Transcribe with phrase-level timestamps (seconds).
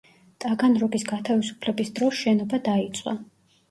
[0.45, 3.19] ტაგანროგის გათავისუფლების დროს შენობა დაიწვა.